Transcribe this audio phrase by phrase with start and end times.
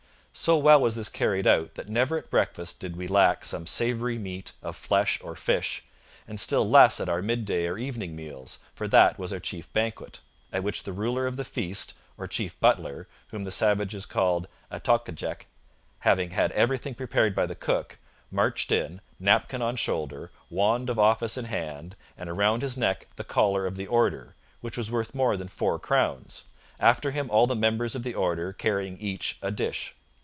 [0.33, 4.17] So well was this carried out that never at breakfast did we lack some savoury
[4.17, 5.83] meat of flesh or fish,
[6.25, 10.21] and still less at our midday or evening meals; for that was our chief banquet,
[10.53, 15.47] at which the ruler of the feast or chief butler, whom the savages called Atoctegic,
[15.99, 17.99] having had everything prepared by the cook,
[18.31, 23.25] marched in, napkin on shoulder, wand of office in hand, and around his neck the
[23.25, 26.45] collar of the Order, which was worth more than four crowns;
[26.79, 29.93] after him all the members of the Order carrying each a dish.